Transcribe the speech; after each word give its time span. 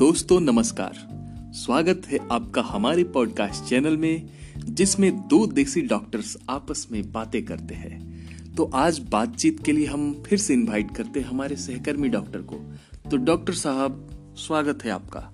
दोस्तों 0.00 0.40
नमस्कार। 0.40 0.92
स्वागत 1.54 2.02
है 2.06 2.18
आपका 2.32 2.62
हमारे 2.62 3.04
पॉडकास्ट 3.04 3.64
चैनल 3.64 3.96
में 3.96 4.26
जिसमें 4.58 5.28
दो 5.28 5.46
देसी 5.46 5.82
डॉक्टर्स 5.82 6.36
आपस 6.50 6.88
में 6.92 7.12
बातें 7.12 7.44
करते 7.44 7.74
हैं। 7.74 8.26
तो 8.54 8.70
आज 8.74 8.98
बातचीत 8.98 9.64
के 9.64 9.72
लिए 9.72 9.86
हम 9.86 10.22
फिर 10.26 10.38
से 10.38 10.54
इनवाइट 10.54 10.96
करते 10.96 11.20
हैं 11.20 11.26
हमारे 11.26 11.56
सहकर्मी 11.56 12.08
डॉक्टर 12.08 12.38
को। 12.38 12.54
तो 13.10 13.16
डॉक्टर 13.16 13.52
साहब 13.52 14.10
स्वागत 14.36 14.84
है 14.84 14.90
आपका। 14.90 15.32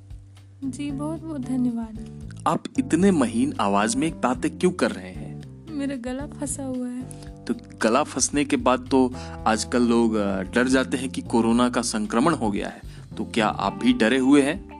जी 0.65 0.91
बहुत 0.91 1.23
बहुत 1.23 1.41
धन्यवाद। 1.41 2.31
आप 2.47 2.65
इतने 2.79 3.11
महीन 3.11 3.55
आवाज़ 3.61 3.97
में 3.97 4.21
बातें 4.21 4.59
क्यों 4.59 4.71
कर 4.71 4.91
रहे 4.91 5.11
हैं? 5.11 5.67
मेरा 5.71 5.97
गला 5.97 6.27
फंसा 6.27 6.65
हुआ 6.65 6.89
है। 6.89 7.03
तो 7.45 7.55
गला 7.83 8.03
फंसने 8.03 8.45
के 8.45 8.57
बाद 8.57 8.89
तो 8.91 9.13
आजकल 9.47 9.83
लोग 9.83 10.19
डर 10.55 10.69
जाते 10.69 10.97
हैं 10.97 11.09
कि 11.09 11.21
कोरोना 11.21 11.69
का 11.69 11.83
संक्रमण 11.83 12.35
हो 12.35 12.51
गया 12.51 12.69
है। 12.69 12.86
तो 13.17 13.25
क्या 13.25 13.49
आप 13.49 13.73
भी 13.73 13.93
डरे 13.93 14.19
हुए 14.19 14.43
हैं? 14.43 14.77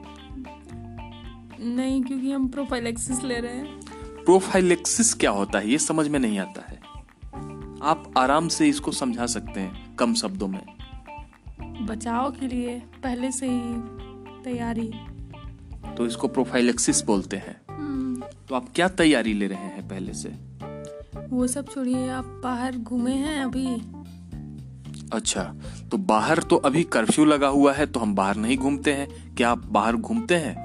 नहीं 1.59 2.03
क्योंकि 2.03 2.31
हम 2.31 2.47
प्रोफाइलेक्सिस 2.47 3.23
ले 3.23 3.39
रहे 3.39 3.55
हैं। 3.55 3.79
प्रोफाइलेक्सिस 4.25 5.13
क्या 5.13 5.31
होता 5.31 5.59
है 5.59 5.69
ये 5.69 5.77
समझ 5.77 6.07
में 6.07 6.19
नहीं 6.19 6.39
आता 6.39 6.65
है। 6.69 6.79
आप 7.81 8.13
आराम 8.17 8.47
से 8.47 8.69
इसको 8.69 8.91
समझा 8.91 9.25
सकते 9.25 9.59
हैं 9.59 9.95
कम 9.95 10.13
शब्दों 10.13 10.47
में। 10.47 10.65
बचाव 11.85 12.31
के 12.31 12.47
लिए 12.47 12.79
पहले 13.03 13.31
से 13.31 13.47
ही 13.49 13.73
तैयारी। 14.43 14.93
तो 15.97 16.05
इसको 16.05 16.27
प्रोफाइलेक्सिस 16.27 17.01
बोलते 17.01 17.37
हैं। 17.37 17.61
हम्म, 17.71 18.23
तो 18.49 18.55
आप 18.55 18.67
क्या 18.75 18.87
तैयारी 18.87 19.33
ले 19.33 19.47
रहे 19.47 19.59
हैं 19.59 19.87
पहले 19.87 20.13
से? 20.13 20.29
वो 21.29 21.47
सब 21.47 21.73
छोड़िए 21.73 22.09
आप 22.09 22.41
बाहर 22.43 22.77
घूमे 22.77 23.13
हैं 23.13 23.43
अभी? 23.43 23.96
अच्छा 25.13 25.43
तो 25.91 25.97
बाहर 25.97 26.39
तो 26.39 26.55
अभी 26.55 26.83
कर्फ्यू 26.83 27.25
लगा 27.25 27.47
हुआ 27.47 27.73
है 27.73 27.85
तो 27.85 27.99
हम 27.99 28.15
बाहर 28.15 28.35
नहीं 28.35 28.57
घूमते 28.57 28.93
हैं। 28.93 29.35
क्या 29.35 29.49
आप 29.49 29.65
बाहर 29.67 29.95
घूमते 29.95 30.35
हैं? 30.35 30.55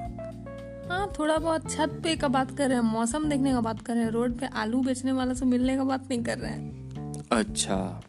हाँ 0.89 1.07
थोड़ा 1.19 1.37
बहुत 1.37 1.69
छत 1.71 1.99
पे 2.03 2.15
का 2.15 2.27
बात 2.27 2.57
कर 2.57 2.67
रहे 2.67 2.77
हैं 2.77 2.83
मौसम 2.83 3.29
देखने 3.29 3.53
का 3.53 3.61
बात 3.61 3.81
कर 3.81 3.93
रहे 3.93 4.03
हैं 4.03 4.11
रोड 4.11 4.37
पे 4.39 4.45
आलू 4.45 4.81
बेचने 4.81 5.11
वाला 5.11 5.33
से 5.33 5.45
मिलने 5.45 5.77
का 5.77 5.83
बात 5.83 6.07
नहीं 6.09 6.23
कर 6.23 6.37
रहे 6.37 6.51
हैं। 6.51 7.15
अच्छा 7.31 8.01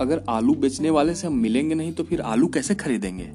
अगर 0.00 0.22
आलू 0.28 0.54
बेचने 0.54 0.90
वाले 0.90 1.14
से 1.14 1.26
हम 1.26 1.36
मिलेंगे 1.38 1.74
नहीं 1.74 1.92
तो 1.92 2.04
फिर 2.04 2.20
आलू 2.20 2.46
कैसे 2.46 2.74
खरीदेंगे? 2.74 3.30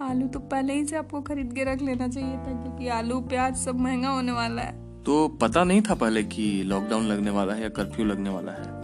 आलू 0.00 0.26
तो 0.26 0.38
पहले 0.38 0.74
ही 0.74 0.84
से 0.84 0.96
आपको 0.96 1.20
खरीद 1.20 1.52
के 1.52 1.64
रख 1.64 1.82
लेना 1.82 2.08
चाहिए 2.08 2.36
था 2.36 2.62
क्योंकि 2.62 2.88
आलू 2.88 3.20
प्याज 3.20 3.56
सब 3.56 3.80
महँगा 3.80 4.08
होने 4.08 4.32
वाला 4.32 4.62
है। 4.62 5.02
तो 5.04 5.28
पता 5.28 5.64
नहीं 5.64 5.82
था 5.82 5.94
पहले 5.94 6.22
कि 6.22 6.62
लॉकडाउन 6.62 7.06
लगने 7.06 7.30
वाला 7.30 7.54
है 7.54 7.62
या 7.62 7.68
कर्फ्यू 7.68 8.06
लगने 8.06 8.30
वाला 8.30 8.52
है? 8.52 8.77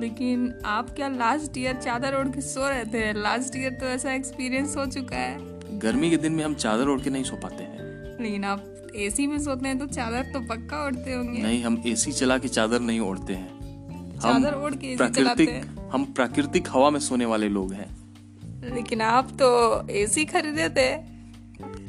लेकिन 0.00 0.52
आप 0.64 0.90
क्या 0.90 1.08
लास्ट 1.08 1.58
ईयर 1.58 1.76
चादर 1.76 2.14
ओढ़ 2.14 2.28
के 2.28 2.40
सो 2.40 2.68
रहे 2.68 2.84
थे? 2.84 3.12
लास्ट 3.12 3.56
ईयर 3.56 3.72
तो 3.72 3.86
ऐसा 3.86 4.12
एक्सपीरियंस 4.12 4.76
हो 4.76 4.86
चुका 4.86 5.16
है। 5.16 5.78
गर्मी 5.78 6.10
के 6.10 6.16
दिन 6.16 6.32
में 6.32 6.44
हम 6.44 6.54
चादर 6.54 6.88
ओढ़ 6.88 7.00
के 7.00 7.10
नहीं 7.10 7.24
सो 7.24 7.36
पाते 7.36 7.62
हैं। 7.62 7.78
लेकिन 8.20 8.44
आप 8.44 8.92
एसी 8.96 9.26
में 9.26 9.38
सोते 9.38 9.68
हैं 9.68 9.78
तो 9.78 9.86
चादर 9.86 10.22
तो 10.22 10.40
पक्का 10.40 10.84
ओढ़ते 10.86 11.12
होंगे। 11.12 11.42
नहीं 11.42 11.62
हम 11.64 11.82
एसी 11.86 12.12
चला 12.12 12.38
के 12.38 12.48
चादर 12.48 12.80
नहीं 12.80 13.00
ओढ़ते 13.00 13.32
हैं। 13.32 14.18
चादर 14.18 14.54
ओढ़ 14.54 14.74
के 14.74 14.96
प्राकृतिक 14.96 15.50
हम 15.92 16.04
प्राकृतिक 16.04 16.68
हवा 16.70 16.90
में 16.90 17.00
सोने 17.00 17.24
वाले 17.24 17.48
लोग 17.48 17.72
हैं। 17.72 17.88
लेकिन 18.74 19.00
आप 19.00 19.30
तो 19.32 19.48
एसी 19.88 20.24
खरीदे 20.24 20.68
थे। 20.68 21.09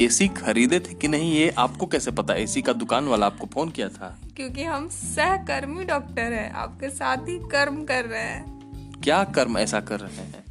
एसी 0.01 0.27
खरीदे 0.27 0.79
थे 0.79 0.93
कि 0.93 1.07
नहीं 1.07 1.31
ये 1.33 1.49
आपको 1.57 1.85
कैसे 1.85 2.11
पता? 2.11 2.33
एसी 2.33 2.61
का 2.61 2.73
दुकान 2.73 3.07
वाला 3.07 3.25
आपको 3.25 3.47
फ़ोन 3.47 3.69
किया 3.69 3.87
था। 3.89 4.17
क्योंकि 4.35 4.63
हम 4.63 4.87
सहकर्मी 4.89 5.83
डॉक्टर 5.85 6.33
हैं 6.33 6.51
आपके 6.53 6.89
साथ 6.89 7.17
ही 7.29 7.37
कर्म 7.49 7.83
कर 7.83 8.05
रहे 8.05 8.21
हैं। 8.21 9.01
क्या 9.03 9.23
कर्म 9.23 9.57
ऐसा 9.57 9.79
कर 9.81 9.99
रहे 9.99 10.15
हैं? 10.15 10.43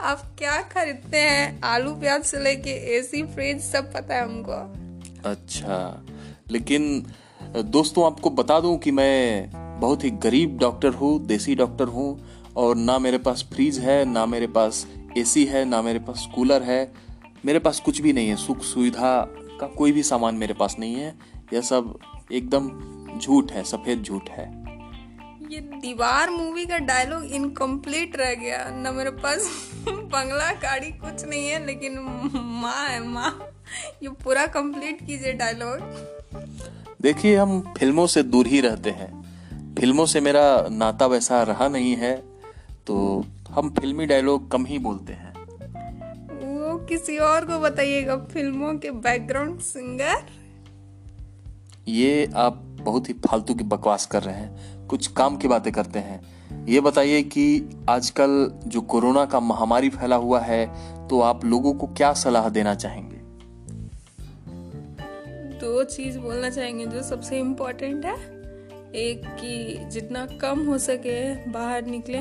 आप 0.00 0.22
क्या 0.38 0.60
खरीदते 0.62 1.18
हैं? 1.18 1.60
आलू 1.62 1.94
प्याज 1.94 2.22
से 2.24 2.38
लेके 2.38 2.70
एसी 2.96 3.22
फ्रिज 3.24 3.60
सब 3.62 3.92
पता 3.92 4.14
है 4.14 4.22
हमको। 4.24 5.30
अच्छा 5.30 6.04
लेकिन 6.50 7.06
दोस्तों 7.66 8.06
आपको 8.06 8.30
बता 8.30 8.60
दूँ 8.60 8.76
कि 8.78 8.90
मैं 8.90 9.50
बहुत 9.80 10.04
ही 10.04 10.10
गरीब 10.10 10.58
डॉक्टर 10.58 10.94
हूँ 10.94 11.18
देसी 11.26 11.54
डॉक्टर 11.54 11.88
हूँ 11.88 12.08
और 12.56 12.76
ना 12.76 12.98
मेरे 12.98 13.18
पास 13.18 13.44
फ्रिज 13.52 13.78
है 13.78 14.04
ना 14.04 14.26
मेरे 14.26 14.46
पास 14.46 14.86
एसी 15.18 15.44
है 15.44 15.64
ना 15.64 15.82
मेरे 15.82 15.98
पास 15.98 16.26
कूलर 16.34 16.62
है 16.62 17.11
मेरे 17.44 17.58
पास 17.58 17.80
कुछ 17.80 18.00
भी 18.00 18.12
नहीं 18.12 18.28
है। 18.28 18.36
सुख 18.36 18.62
सुविधा 18.62 19.20
का 19.60 19.66
कोई 19.66 19.92
भी 19.92 20.02
सामान 20.02 20.34
मेरे 20.34 20.54
पास 20.54 20.76
नहीं 20.78 20.94
है। 20.94 21.14
यह 21.52 21.60
सब 21.60 21.98
एकदम 22.32 22.68
झूठ 23.18 23.52
है 23.52 23.62
सफ़ेद 23.64 24.02
झूठ 24.02 24.28
है। 24.30 24.44
ये 25.50 25.60
दीवार 25.60 26.30
मूवी 26.30 26.64
का 26.66 26.78
डायलॉग 26.78 27.24
इनकम्प्लीट 27.24 28.16
रह 28.16 28.34
गया। 28.34 28.58
न 28.70 28.94
मेरे 28.94 29.10
पास 29.10 29.48
बंगला 29.88 30.50
गाड़ी 30.52 30.90
कुछ 30.92 31.24
नहीं 31.24 31.48
है 31.48 31.64
लेकिन 31.66 31.98
माँ 32.62 32.86
है 32.88 33.02
माँ। 33.08 33.30
ये 34.02 34.08
पूरा 34.24 34.46
कंप्लीट 34.46 35.06
कीजिए 35.06 35.32
डायलॉग 35.32 35.80
देखिए 37.02 37.36
हम 37.36 37.60
फ़िल्मों 37.78 38.06
से 38.06 38.22
दूर 38.22 38.46
ही 38.46 38.60
रहते 38.60 38.90
हैं। 38.90 39.10
फ़िल्मों 39.74 40.06
से 40.06 40.20
मेरा 40.20 40.44
नाता 40.70 41.06
वैसा 41.06 41.42
रहा 41.42 41.68
नहीं 41.68 41.94
है 41.96 42.14
तो 42.86 42.96
हम 43.50 43.70
फिल्मी 43.70 44.06
डायलॉग 44.06 44.50
कम 44.50 44.66
ही 44.66 44.78
बोलते 44.78 45.12
हैं। 45.12 45.31
किसी 46.92 47.18
और 47.18 47.44
को 47.44 47.58
बताइएगा 47.58 48.16
फ़िल्मों 48.16 48.74
के 48.74 48.90
बैकग्राउंड 48.90 49.60
सिंगर 49.60 50.24
ये 51.88 52.30
आप 52.36 52.56
बहुत 52.80 53.08
ही 53.08 53.14
फालतू 53.14 53.54
की 53.54 53.64
बकवास 53.64 54.06
कर 54.06 54.22
रहे 54.22 54.34
हैं 54.34 54.86
कुछ 54.86 55.06
काम 55.06 55.36
की 55.36 55.48
बातें 55.48 55.72
करते 55.72 55.98
हैं। 55.98 56.66
ये 56.66 56.80
बताइए 56.80 57.22
कि 57.22 57.44
आजकल 57.88 58.52
जो 58.66 58.80
कोरोना 58.80 59.24
का 59.24 59.40
महामारी 59.40 59.88
फैला 59.88 60.16
हुआ 60.16 60.40
है 60.40 60.66
तो 61.08 61.20
आप 61.20 61.44
लोगों 61.44 61.74
को 61.74 61.86
क्या 61.86 62.12
सलाह 62.12 62.48
देना 62.48 62.74
चाहेंगे? 62.74 63.16
दो 65.58 65.84
चीज़ 65.84 66.18
बोलना 66.18 66.50
चाहेंगे 66.50 66.86
जो 66.86 67.02
सबसे 67.02 67.38
इम्पोर्टेंट 67.38 68.04
है। 68.04 68.16
एक 68.94 69.26
कि 69.40 69.84
जितना 69.90 70.26
कम 70.26 70.66
हो 70.66 70.78
सके 70.78 71.50
बाहर 71.50 71.86
निकले 71.86 72.18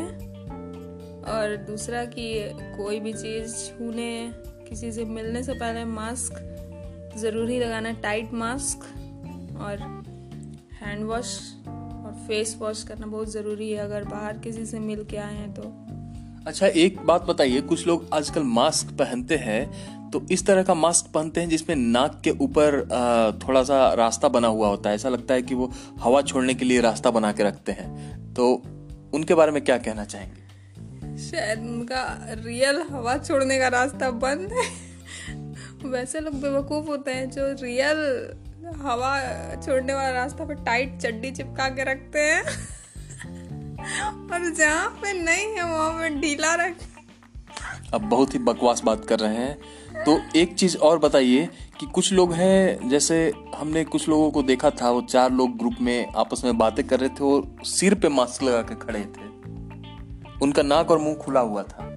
और 1.32 1.56
दूसरा 1.70 2.06
कि 2.06 2.50
कोई 2.78 3.00
भी 3.00 3.14
चीज़ 3.14 3.56
छूने 3.56 4.12
किसी 4.72 4.92
से 4.92 5.04
मिलने 5.06 5.42
से 5.44 5.54
पहले 5.54 5.84
मास्क 5.86 7.14
ज़रूरी 7.18 7.59
लगाना 7.59 7.92
टाइट 8.02 8.34
मास्क 8.34 8.84
और 9.62 9.80
हैंड 10.82 11.04
वॉश 11.06 11.32
और 11.68 12.14
फेस 12.28 12.56
वॉश 12.59 12.84
करना 12.84 13.08
बहुत 13.08 13.32
ज़रूरी 13.32 13.70
है। 13.72 13.78
अगर 13.78 14.04
बाहर 14.04 14.38
किसी 14.38 14.66
से 14.66 14.80
मिल 14.80 15.04
के 15.04 15.18
आए 15.18 15.34
हैं 15.36 15.52
तो। 15.54 15.62
अच्छा 16.48 16.68
एक 16.68 17.00
बात 17.06 17.26
बताइए, 17.26 17.62
कुछ 17.62 17.86
लोग 17.88 18.08
आजकल 18.14 18.44
मास्क 18.44 18.94
पहनते 19.00 19.36
हैं 19.38 20.09
तो 20.12 20.26
इस 20.32 20.46
तरह 20.46 20.64
का 20.64 20.74
मास्क 20.76 21.12
पहनते 21.14 21.42
हैं 21.42 21.50
जिसमें 21.50 21.76
नाक 21.76 22.20
के 22.24 22.32
ऊपर 22.40 22.82
थोड़ा 23.44 23.64
सा 23.64 23.94
रास्ता 23.94 24.28
बना 24.30 24.48
हुआ 24.48 24.68
होता 24.68 24.90
है। 24.90 24.96
ऐसा 24.96 25.09
लगता 25.09 25.34
है 25.34 25.42
कि 25.42 25.56
वो 25.56 25.72
हवा 26.00 26.22
छोड़ने 26.22 26.53
के 26.53 26.66
लिए 26.66 26.82
रास्ता 26.82 27.12
बना 27.12 27.32
के 27.32 27.44
रखते 27.44 27.72
हैं। 27.72 28.34
तो 28.34 28.53
उनके 29.14 29.34
बारे 29.34 29.52
में 29.52 29.64
क्या 29.64 29.78
कहना 29.80 30.06
चाहेंगे? 30.06 30.41
शायद 31.17 31.59
उनका 31.59 32.03
रियल 32.45 32.81
हवा 32.81 33.17
छोड़ने 33.17 33.59
का 33.59 33.67
रास्ता 33.67 34.11
बंद 34.11 34.53
है। 34.53 35.89
वैसे 35.89 36.19
लोग 36.19 36.41
बेवकूफ़ 36.41 36.88
होते 36.88 37.11
हैं 37.11 37.29
जो 37.29 37.47
रियल 37.61 37.97
हवा 38.77 39.19
छोड़ने 39.55 39.94
वाला 39.94 40.11
रास्ता 40.11 40.45
पर 40.45 40.53
टाइट 40.53 40.97
चड्डी 40.97 41.31
चिपका 41.31 41.69
के 41.69 41.83
रखते 41.83 42.19
हैं। 42.19 42.41
और 44.29 44.49
जहाँ 44.53 44.89
पे 44.89 45.13
नहीं 45.13 45.47
है, 45.47 45.63
वहाँ 45.63 45.91
पे 45.91 46.09
ढीला 46.09 46.53
रख 46.55 46.75
अब 47.93 48.01
बहुत 48.01 48.33
ही 48.33 48.39
बकवास 48.39 48.81
बात 48.83 49.05
कर 49.05 49.19
रहे 49.19 49.35
हैं। 49.35 50.03
तो 50.03 50.19
एक 50.35 50.53
चीज़ 50.53 50.78
और 50.78 50.99
बताइए 50.99 51.49
कि 51.79 51.85
कुछ 51.85 52.13
लोग 52.13 52.33
हैं, 52.33 52.89
जैसे 52.89 53.33
हमने 53.55 53.83
कुछ 53.83 54.07
लोगों 54.09 54.31
को 54.31 54.43
देखा 54.43 54.69
था, 54.69 54.91
वो 54.91 55.01
चार 55.01 55.31
लोग 55.31 55.57
ग्रुप 55.57 55.75
में 55.81 56.07
आपस 56.16 56.41
में 56.45 56.57
बातें 56.57 56.88
कर 56.88 56.99
रहे 56.99 57.09
थे 57.09 57.23
और 57.23 57.55
सिर 57.66 57.95
पे 57.95 58.09
मास्क 58.09 58.43
लगा 58.43 58.61
के 58.61 58.75
खड़े 58.75 58.99
थे। 58.99 59.31
उनका 60.41 60.62
नाक 60.62 60.91
और 60.91 61.00
मुँह 61.00 61.16
खुला 61.16 61.40
हुआ 61.40 61.63
था। 61.63 61.90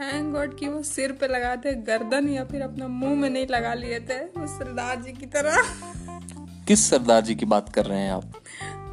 थैंक 0.00 0.32
गॉड 0.34 0.58
कि 0.58 0.68
वो 0.68 0.82
सिर 0.82 1.12
पे 1.12 1.26
लगाए 1.26 1.56
थे 1.56 1.74
गर्दन 1.74 2.28
या 2.28 2.44
फिर 2.44 2.62
अपना 2.62 2.88
मुँह 2.88 3.14
में 3.14 3.30
नहीं 3.30 3.46
लगा 3.50 3.74
लिए 3.74 4.00
थे 4.00 4.18
वो 4.18 4.46
सरदार 4.46 5.02
जी 5.02 5.12
की 5.12 5.26
तरह। 5.26 5.62
किस 6.68 6.90
सरदार 6.90 7.20
जी 7.20 7.34
की 7.34 7.46
बात 7.46 7.68
कर 7.68 7.86
रहे 7.86 7.98
हैं 7.98 8.12
आप? 8.12 8.32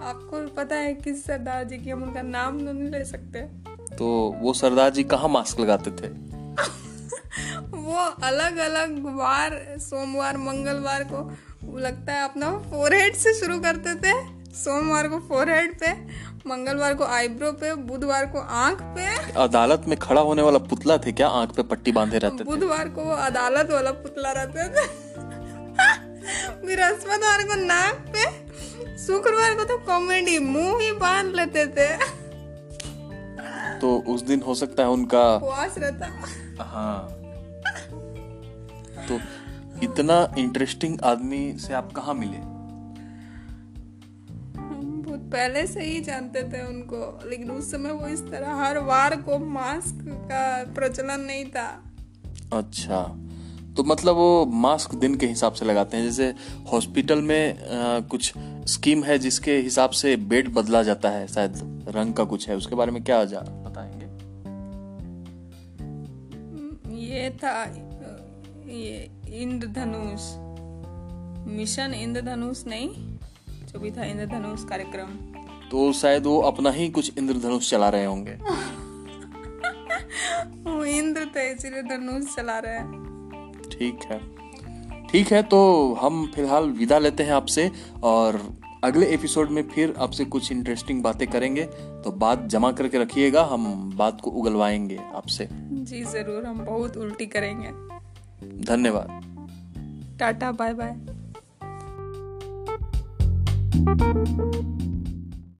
आपको 0.04 0.48
पता 0.48 0.75
है 0.75 0.94
किस 0.94 1.24
सरदार 1.25 1.63
जी 1.63 1.78
की 1.78 1.90
हम 1.90 2.04
उनका 2.04 2.22
नाम 2.22 2.66
तो 2.66 2.72
नहीं 2.72 2.90
ले 2.90 3.06
सकते। 3.06 3.42
तो 3.98 4.36
वो 4.40 4.54
सरदार 4.54 4.90
जी 4.90 5.04
कहाँ 5.04 5.30
मास्क 5.30 5.60
लगाते 5.60 5.92
थे? 5.92 6.07
वो 7.69 7.98
अलग 8.24 8.57
अलग 8.57 9.00
वार 9.18 9.75
सोमवार 9.80 10.38
मंगलवार 10.38 11.04
को 11.04 11.38
लगता 11.78 12.13
है 12.13 12.24
अपना 12.24 12.51
फोरहेड 12.72 13.16
से 13.16 13.34
शुरू 13.34 13.60
करते 13.60 13.96
थे। 13.96 14.38
सोमवार 14.54 15.07
को 15.07 15.19
फोरहेड 15.19 15.80
पे 15.80 15.92
मंगलवार 16.48 16.94
को 16.94 17.04
आईब्रो 17.04 17.51
पे 17.51 17.74
बुधवार 17.75 18.25
को 18.25 18.40
आँख 18.40 18.81
पे। 18.81 19.34
अदालत 19.34 19.86
में 19.88 19.98
खड़ा 20.00 20.22
होने 20.22 20.42
वाला 20.42 20.60
पुतला 20.60 20.98
थे 20.98 21.12
क्या? 21.12 21.28
आँख 21.28 21.51
पे 21.51 21.63
पट्टी 21.63 21.92
बांधे 21.92 22.18
रहते 22.18 22.38
थे। 22.38 22.44
बुधवार 22.44 22.90
को 22.90 23.04
वो 23.04 23.12
अदालत 23.12 23.72
वाला 23.72 23.92
पुतला 23.92 24.31
रहते 24.31 24.68
थे। 24.69 24.88
बृहस्पतिवार 26.66 27.44
को 27.44 27.56
नाक 27.56 28.06
पे 28.16 28.98
शुक्रवार 28.98 29.56
को 29.56 29.63
तो 29.63 29.78
कॉमेडी 29.78 30.40
मुँह 30.40 30.81
ही 30.81 30.92
बाँध 30.92 31.36
लेते 31.36 31.66
थे। 31.68 31.88
तो 33.80 33.98
उस 34.07 34.22
दिन 34.22 34.42
हो 34.42 34.56
सकता 34.56 34.84
है 34.84 34.90
उनका 34.90 35.36
उपवास 35.36 35.75
रहता। 35.78 36.63
हाँ। 36.63 37.10
तो 39.07 39.19
इतना 39.84 40.36
इंटरेस्टिंग 40.38 41.00
आदमी 41.04 41.54
से 41.60 41.74
आप 41.74 41.92
कहाँ 41.92 42.13
मिले? 42.13 42.59
पहले 45.31 45.68
से 45.68 45.84
ही 45.84 46.00
जानते 46.00 46.44
थे 46.44 46.68
उनको 46.68 47.30
लेकिन 47.30 47.52
उस 47.52 47.72
समय 47.72 47.92
वो 47.92 48.08
इस 48.08 48.22
तरह 48.22 48.56
हर 48.56 48.78
वार 48.78 49.22
को 49.22 49.40
मास्क 49.40 50.06
का 50.08 50.64
प्रचलन 50.74 51.20
नहीं 51.22 51.46
था। 51.46 51.84
अच्छा। 52.54 53.16
तो 53.78 53.84
मतलब 53.84 54.16
वो 54.16 54.46
मास्क 54.46 54.96
दिन 54.96 55.16
के 55.16 55.26
हिसाब 55.26 55.54
से 55.54 55.66
लगाते 55.66 55.98
हैं 55.98 56.04
जैसे 56.04 56.34
हॉस्पिटल 56.74 57.22
में 57.22 57.68
आ, 57.70 58.00
कुछ 58.00 58.34
स्कीम 58.66 59.04
है 59.04 59.20
जिसके 59.20 59.58
हिसाब 59.58 59.90
से 59.90 60.16
बेड 60.16 60.54
बदला 60.54 60.84
जाता 60.84 61.10
है 61.10 61.28
शायद 61.28 61.86
रंग 61.88 62.14
का 62.14 62.24
कुछ 62.24 62.50
है 62.50 62.56
उसके 62.56 62.75
बारे 62.75 62.92
में 62.92 63.04
क्या 63.04 63.25
जा 63.25 63.40
बताएँगे? 63.40 64.06
ये 67.06 67.30
था 67.30 67.64
ये 68.68 69.12
इंद्रधनुष 69.42 70.22
मिशन 71.54 71.94
इंद्रधनुष 71.94 72.66
नहीं? 72.68 73.19
जो 73.69 73.80
भी 73.80 73.92
था 73.92 74.06
इंद्रधनुष 74.06 74.63
कार्यक्रम। 74.63 75.07
तो 75.71 75.94
शायद 75.94 76.25
वो 76.25 76.42
अपना 76.42 76.71
ही 76.71 76.89
कुछ 76.89 77.18
इंद्रधनुष 77.18 77.69
चला 77.69 77.89
रहे 77.89 78.06
होंगे। 78.06 78.31
वो 80.71 80.86
इंद्र 80.86 81.25
थे 81.25 81.51
इसीलिए 81.51 81.81
धनुष 81.81 82.36
चला 82.36 82.60
रहे 82.60 82.74
हैं। 82.74 83.01
ठीक 83.71 84.00
है। 84.04 84.39
ठीक 85.07 85.31
है 85.31 85.44
तो 85.44 85.98
हम 86.01 86.31
फ़िलहाल 86.36 86.69
विदा 86.69 87.00
लेते 87.00 87.24
हैं 87.24 87.31
आपसे 87.31 87.71
और 88.04 88.56
अगले 88.83 89.06
एपिसोड 89.06 89.50
में 89.50 89.69
फिर 89.69 89.94
आपसे 89.98 90.25
कुछ 90.25 90.51
इंटरेस्टिंग 90.51 91.04
बातें 91.04 91.27
करेंगे। 91.27 91.69
तो 92.04 92.12
बात 92.12 92.45
जमा 92.45 92.72
करके 92.72 92.98
रखिएगा 92.98 93.44
हम 93.44 93.92
बात 93.95 94.22
को 94.22 94.31
उगलवाएँगे 94.31 95.00
आपसे। 95.15 95.50
जी 95.54 96.04
ज़रूर 96.04 96.45
हम 96.45 96.65
बहुत 96.65 96.98
उल्टी 96.98 97.25
करेंगे। 97.25 97.69
धन्यवाद। 98.65 99.22
Tata 100.19 100.51
bye 100.51 100.74
bye 100.74 101.19
Thank 103.71 104.01
you. 104.01 104.88